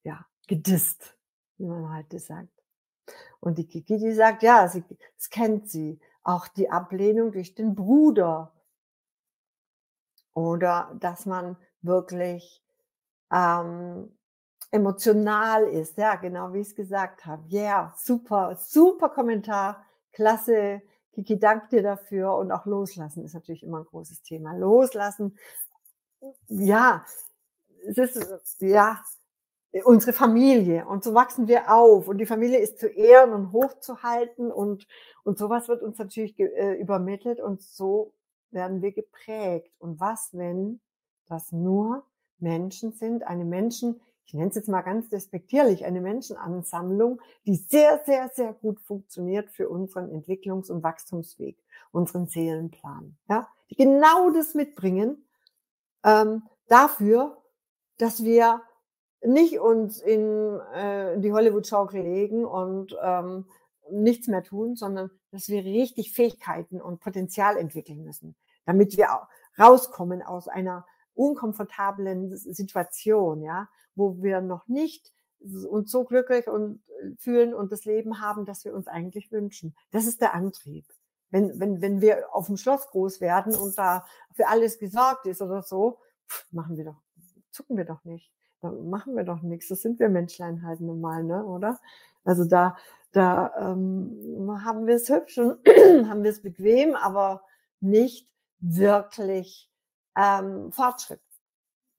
[0.04, 1.16] ja gedisst,
[1.58, 2.48] wie man heute sagt.
[3.40, 4.84] Und die Kiki, die sagt, ja, sie,
[5.18, 6.00] es kennt sie.
[6.22, 8.52] Auch die Ablehnung durch den Bruder.
[10.32, 12.62] Oder dass man wirklich
[13.30, 14.16] ähm,
[14.70, 15.98] emotional ist.
[15.98, 17.44] Ja, genau wie ich es gesagt habe.
[17.48, 19.84] Ja, yeah, super, super Kommentar.
[20.12, 20.82] Klasse.
[21.12, 22.34] Kiki, danke dir dafür.
[22.34, 24.56] Und auch loslassen ist natürlich immer ein großes Thema.
[24.56, 25.38] Loslassen.
[26.48, 27.04] Ja,
[27.86, 29.04] es ist, ja,
[29.82, 30.86] unsere Familie.
[30.86, 32.06] Und so wachsen wir auf.
[32.06, 34.52] Und die Familie ist zu ehren und hochzuhalten.
[34.52, 34.86] Und,
[35.24, 37.40] und sowas wird uns natürlich äh, übermittelt.
[37.40, 38.12] Und so
[38.50, 39.72] werden wir geprägt.
[39.78, 40.80] Und was, wenn
[41.26, 42.04] das nur
[42.38, 48.00] Menschen sind, eine Menschen, ich nenne es jetzt mal ganz despektierlich, eine Menschenansammlung, die sehr,
[48.06, 51.58] sehr, sehr gut funktioniert für unseren Entwicklungs- und Wachstumsweg,
[51.92, 53.16] unseren Seelenplan.
[53.28, 55.26] Ja, die genau das mitbringen
[56.04, 57.42] ähm, dafür,
[57.98, 58.62] dass wir
[59.24, 63.46] nicht uns in äh, die Hollywood-Schaukel legen und ähm,
[63.90, 69.08] nichts mehr tun, sondern dass wir richtig Fähigkeiten und Potenzial entwickeln müssen, damit wir
[69.58, 75.12] rauskommen aus einer unkomfortablen Situation, ja, wo wir noch nicht
[75.68, 79.76] uns so glücklich und äh, fühlen und das Leben haben, das wir uns eigentlich wünschen.
[79.90, 80.86] Das ist der Antrieb.
[81.30, 85.42] Wenn, wenn, wenn wir auf dem Schloss groß werden und da für alles gesorgt ist
[85.42, 85.98] oder so,
[86.50, 87.02] machen wir doch,
[87.50, 89.68] zucken wir doch nicht da machen wir doch nichts.
[89.68, 91.78] Das sind wir Menschlein halt normal, ne, oder?
[92.24, 92.76] Also da,
[93.12, 95.58] da ähm, haben wir es hübsch und
[96.08, 97.42] haben wir es bequem, aber
[97.80, 98.26] nicht
[98.60, 99.70] wirklich
[100.16, 101.20] ähm, Fortschritt.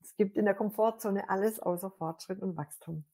[0.02, 3.06] Es gibt in der Komfortzone alles außer Fortschritt und Wachstum.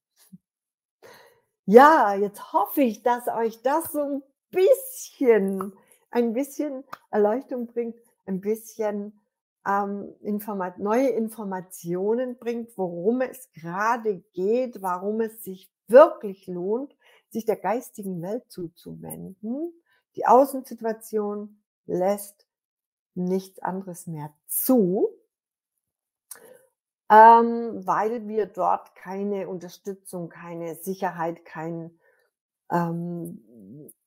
[1.65, 5.73] Ja, jetzt hoffe ich, dass euch das so ein bisschen,
[6.09, 9.20] ein bisschen Erleuchtung bringt, ein bisschen
[9.67, 16.95] ähm, Informat neue Informationen bringt, worum es gerade geht, warum es sich wirklich lohnt,
[17.30, 19.74] sich der geistigen Welt zuzuwenden.
[20.16, 22.47] Die Außensituation lässt
[23.14, 25.09] nichts anderes mehr zu,
[27.09, 31.99] ähm, weil wir dort keine Unterstützung, keine Sicherheit, kein
[32.72, 33.43] ähm,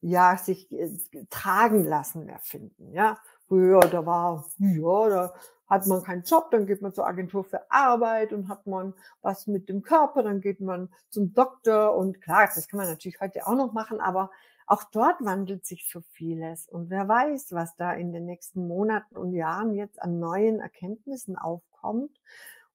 [0.01, 0.91] ja sich äh,
[1.31, 2.93] tragen lassen mehr finden.
[2.93, 3.19] Ja,
[3.49, 5.35] Früher, da war, ja, da
[5.69, 9.47] hat man keinen Job, dann geht man zur Agentur für Arbeit und hat man was
[9.47, 13.47] mit dem Körper, dann geht man zum Doktor und klar, das kann man natürlich heute
[13.47, 14.31] auch noch machen, aber
[14.67, 19.17] auch dort wandelt sich so vieles und wer weiß, was da in den nächsten Monaten
[19.17, 22.19] und Jahren jetzt an neuen Erkenntnissen aufkommt.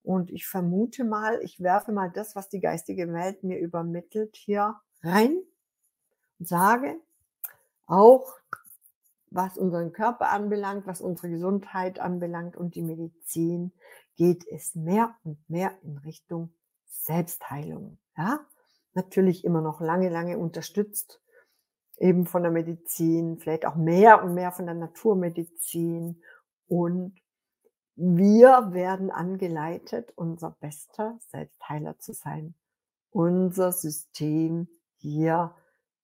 [0.04, 4.76] Und ich vermute mal, ich werfe mal das, was die geistige Welt mir übermittelt, hier
[5.04, 5.38] rein
[6.40, 6.96] und sage,
[7.86, 8.34] auch
[9.32, 13.72] was unseren Körper anbelangt, was unsere Gesundheit anbelangt und die Medizin,
[14.16, 16.54] geht es mehr und mehr in Richtung
[16.86, 17.98] Selbstheilung.
[18.18, 18.40] Ja,
[18.94, 21.22] natürlich immer noch lange, lange unterstützt
[22.00, 26.22] eben von der Medizin, vielleicht auch mehr und mehr von der Naturmedizin.
[26.68, 27.20] Und
[27.96, 32.56] wir werden angeleitet, unser bester Selbstheiler zu sein,
[33.12, 35.56] unser System hier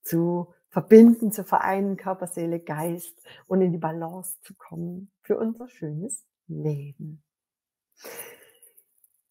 [0.01, 3.17] zu verbinden, zu vereinen, Körper, Seele, Geist
[3.47, 7.23] und in die Balance zu kommen für unser schönes Leben.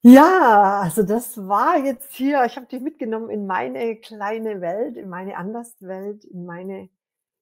[0.01, 5.11] Ja, also das war jetzt hier, ich habe dich mitgenommen in meine kleine Welt, in
[5.11, 6.89] meine Anderswelt, in meine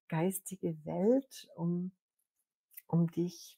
[0.09, 1.93] geistige Welt, um,
[2.89, 3.57] um dich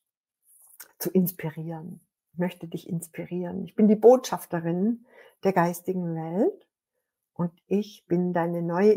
[0.99, 2.01] zu inspirieren.
[2.35, 3.65] Ich möchte dich inspirieren.
[3.65, 5.07] Ich bin die Botschafterin
[5.43, 6.69] der geistigen Welt
[7.33, 8.93] und ich bin deine neue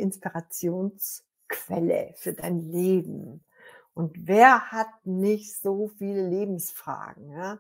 [1.50, 3.44] Inspirationsquelle für dein Leben.
[3.94, 7.32] Und wer hat nicht so viele Lebensfragen?
[7.32, 7.60] Ja?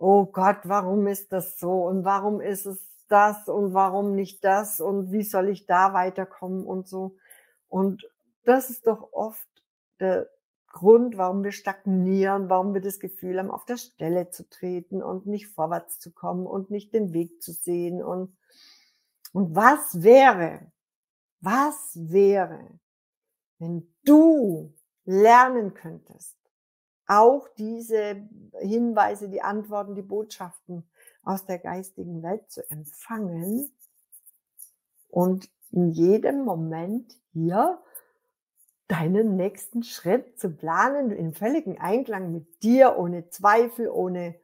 [0.00, 4.80] oh Gott, warum ist das so und warum ist es das und warum nicht das
[4.80, 7.16] und wie soll ich da weiterkommen und so.
[7.68, 8.08] Und
[8.44, 9.46] das ist doch oft
[9.98, 10.28] der
[10.68, 15.26] Grund, warum wir stagnieren, warum wir das Gefühl haben, auf der Stelle zu treten und
[15.26, 18.02] nicht vorwärts zu kommen und nicht den Weg zu sehen.
[18.02, 18.34] Und,
[19.32, 20.72] und was wäre,
[21.40, 22.60] was wäre,
[23.60, 26.36] wenn du lernen könntest,
[27.06, 28.28] auch diese
[28.60, 30.88] Hinweise, die Antworten, die Botschaften
[31.22, 33.70] aus der geistigen Welt zu empfangen
[35.08, 37.80] und in jedem Moment hier
[38.88, 44.34] deinen nächsten Schritt zu planen, in völligen Einklang mit dir, ohne Zweifel, ohne,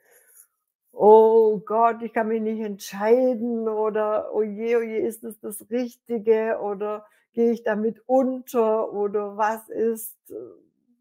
[0.92, 5.68] oh Gott, ich kann mich nicht entscheiden oder, oh je, oh je, ist das das
[5.70, 7.06] Richtige oder
[7.36, 10.16] gehe ich damit unter oder was ist,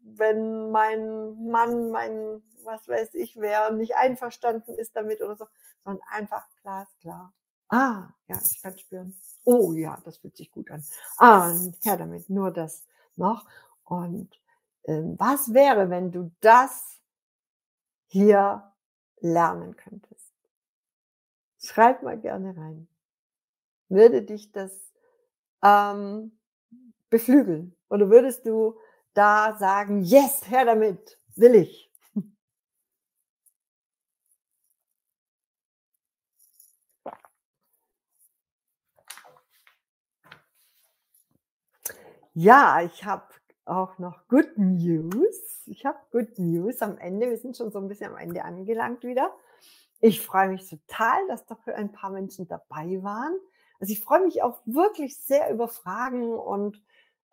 [0.02, 5.46] wenn mein Mann, mein, was weiß ich wer, nicht einverstanden ist damit oder so,
[5.82, 7.32] sondern einfach glasklar.
[7.70, 9.16] Ah, ja, ich kann spüren.
[9.44, 10.84] Oh ja, das fühlt sich gut an.
[11.16, 11.50] Ah,
[11.82, 13.46] her damit, nur das noch.
[13.84, 14.38] Und
[14.84, 17.00] ähm, was wäre, wenn du das
[18.08, 18.74] hier
[19.20, 20.34] lernen könntest?
[21.56, 22.88] Schreib mal gerne rein.
[23.88, 24.92] Würde dich das
[25.66, 26.38] ähm,
[27.10, 27.74] beflügeln?
[27.88, 28.76] Oder würdest du
[29.14, 31.90] da sagen, yes, her damit, will ich.
[42.34, 43.24] Ja, ich habe
[43.64, 45.62] auch noch Good News.
[45.64, 47.30] Ich habe Good News am Ende.
[47.30, 49.34] Wir sind schon so ein bisschen am Ende angelangt wieder.
[50.00, 53.34] Ich freue mich total, dass doch ein paar Menschen dabei waren.
[53.80, 56.82] Also ich freue mich auch wirklich sehr über Fragen und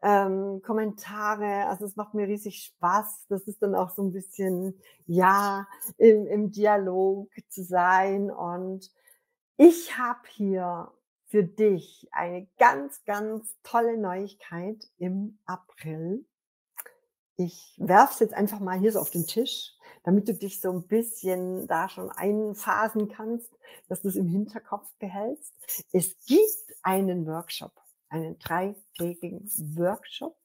[0.02, 1.68] ähm, Kommentare.
[1.68, 3.26] Also es macht mir riesig Spaß.
[3.30, 5.68] Das ist dann auch so ein bisschen, ja,
[5.98, 8.30] im, im Dialog zu sein.
[8.30, 8.92] Und
[9.58, 10.92] ich habe hier
[11.28, 16.26] für dich eine ganz, ganz tolle Neuigkeit im April.
[17.38, 19.73] Ich werfe es jetzt einfach mal hier so auf den Tisch,
[20.04, 23.52] damit du dich so ein bisschen da schon einphasen kannst,
[23.88, 25.54] dass du es im Hinterkopf behältst.
[25.92, 27.74] Es gibt einen Workshop
[28.14, 30.38] einen dreitägigen Workshop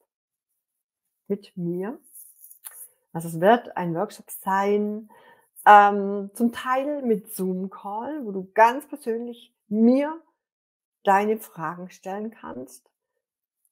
[1.27, 1.99] mit mir.
[3.13, 5.09] Also es wird ein Workshop sein,
[5.65, 10.19] ähm, zum Teil mit Zoom-Call, wo du ganz persönlich mir
[11.03, 12.89] deine Fragen stellen kannst.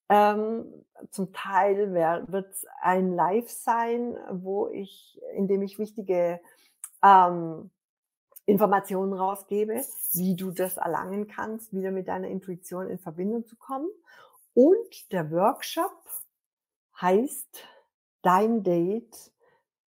[0.09, 0.65] Ähm,
[1.11, 6.39] zum Teil wird es ein Live sein, wo ich, in dem ich wichtige
[7.03, 7.69] ähm,
[8.45, 9.83] Informationen rausgebe,
[10.13, 13.89] wie du das erlangen kannst, wieder mit deiner Intuition in Verbindung zu kommen.
[14.53, 16.03] Und der Workshop
[16.99, 17.63] heißt
[18.23, 19.31] Dein Date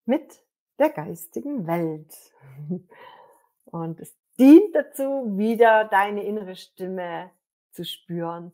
[0.05, 0.43] mit
[0.79, 2.15] der geistigen Welt.
[3.65, 7.31] Und es dient dazu, wieder deine innere Stimme
[7.71, 8.53] zu spüren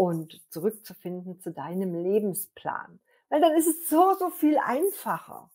[0.00, 3.00] und zurückzufinden zu deinem Lebensplan.
[3.28, 5.50] Weil dann ist es so, so viel einfacher.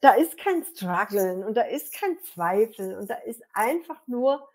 [0.00, 4.48] Da ist kein Struggeln und da ist kein Zweifel und da ist einfach nur,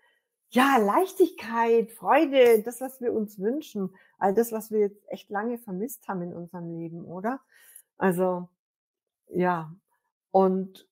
[0.49, 5.57] ja, Leichtigkeit, Freude, das, was wir uns wünschen, all das, was wir jetzt echt lange
[5.57, 7.39] vermisst haben in unserem Leben, oder?
[7.97, 8.49] Also,
[9.29, 9.73] ja.
[10.31, 10.85] Und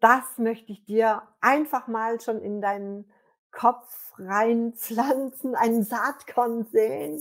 [0.00, 3.08] das möchte ich dir einfach mal schon in deinen
[3.56, 7.18] Kopf reinpflanzen, einen Saatkorn sehen.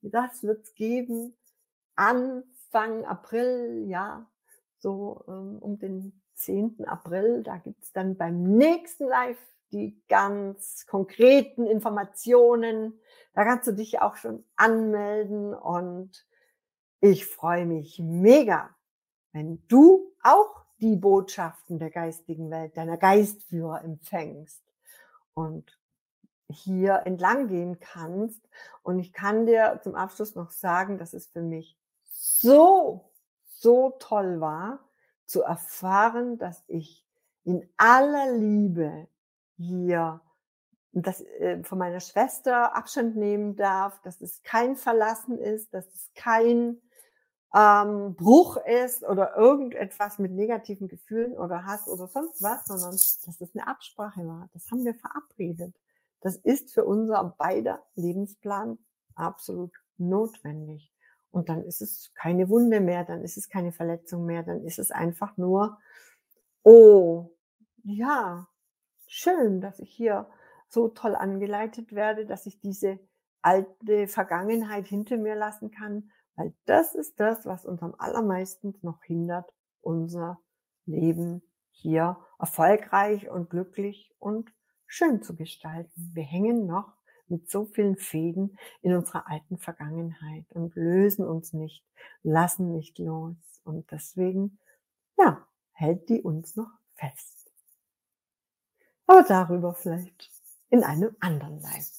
[0.00, 1.36] Das wird's geben.
[1.96, 4.26] Anfang April, ja,
[4.78, 6.86] so ähm, um den 10.
[6.86, 7.42] April.
[7.42, 9.38] Da gibt's dann beim nächsten Live
[9.70, 12.98] die ganz konkreten Informationen.
[13.34, 16.26] Da kannst du dich auch schon anmelden und
[17.00, 18.74] ich freue mich mega,
[19.32, 24.65] wenn du auch die Botschaften der geistigen Welt, deiner Geistführer empfängst
[25.36, 25.78] und
[26.48, 28.48] hier entlang gehen kannst.
[28.82, 33.12] Und ich kann dir zum Abschluss noch sagen, dass es für mich so,
[33.44, 34.80] so toll war,
[35.26, 37.06] zu erfahren, dass ich
[37.44, 39.08] in aller Liebe
[39.56, 40.20] hier
[40.92, 46.10] das, äh, von meiner Schwester Abstand nehmen darf, dass es kein Verlassen ist, dass es
[46.14, 46.80] kein
[47.56, 53.38] ähm, Bruch ist oder irgendetwas mit negativen Gefühlen oder Hass oder sonst was, sondern dass
[53.38, 54.50] das eine Absprache war.
[54.52, 55.74] Das haben wir verabredet.
[56.20, 58.78] Das ist für unser beider Lebensplan
[59.14, 60.92] absolut notwendig.
[61.30, 64.78] Und dann ist es keine Wunde mehr, dann ist es keine Verletzung mehr, dann ist
[64.78, 65.78] es einfach nur,
[66.62, 67.30] oh,
[67.84, 68.46] ja,
[69.06, 70.28] schön, dass ich hier
[70.68, 72.98] so toll angeleitet werde, dass ich diese
[73.40, 79.02] alte Vergangenheit hinter mir lassen kann, weil das ist das, was uns am allermeisten noch
[79.02, 80.38] hindert, unser
[80.84, 84.52] Leben hier erfolgreich und glücklich und
[84.86, 86.10] schön zu gestalten.
[86.14, 86.92] Wir hängen noch
[87.28, 91.84] mit so vielen Fäden in unserer alten Vergangenheit und lösen uns nicht,
[92.22, 93.36] lassen nicht los.
[93.64, 94.58] Und deswegen,
[95.18, 97.50] ja, hält die uns noch fest.
[99.06, 100.30] Aber darüber vielleicht
[100.68, 101.90] in einem anderen Live.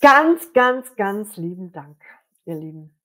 [0.00, 1.96] Ganz, ganz, ganz lieben Dank,
[2.44, 2.98] ihr Lieben.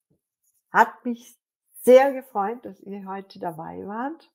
[0.71, 1.37] Hat mich
[1.83, 4.31] sehr gefreut, dass ihr heute dabei wart.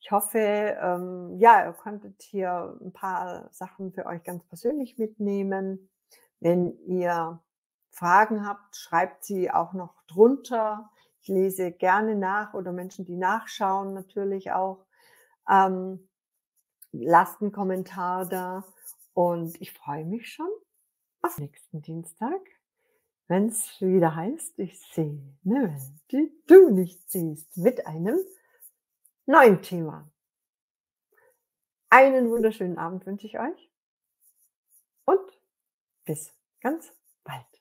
[0.00, 5.90] Ich hoffe, ähm, ja, ihr konntet hier ein paar Sachen für euch ganz persönlich mitnehmen.
[6.40, 7.40] Wenn ihr
[7.90, 10.90] Fragen habt, schreibt sie auch noch drunter.
[11.22, 14.84] Ich lese gerne nach oder Menschen, die nachschauen, natürlich auch.
[15.48, 16.06] Ähm,
[16.92, 18.64] lasst einen Kommentar da
[19.14, 20.50] und ich freue mich schon
[21.22, 22.40] auf nächsten Dienstag,
[23.28, 28.18] wenn es wieder heißt, ich sehe eine Welt, die du nicht siehst, mit einem
[29.26, 30.10] neuen Thema.
[31.88, 33.70] Einen wunderschönen Abend wünsche ich euch
[35.04, 35.40] und
[36.04, 37.53] bis ganz bald.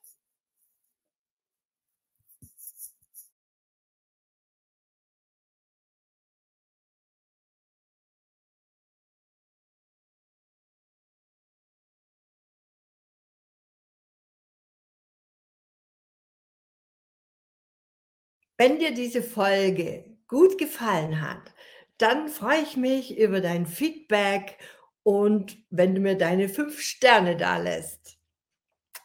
[18.58, 21.54] Wenn dir diese Folge gut gefallen hat,
[21.98, 24.58] dann freue ich mich über dein Feedback
[25.04, 28.18] und wenn du mir deine fünf Sterne da lässt.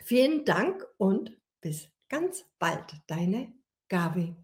[0.05, 3.53] Vielen Dank und bis ganz bald, deine
[3.89, 4.35] Gabi.